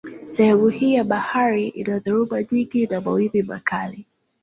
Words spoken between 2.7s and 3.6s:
na mawimbi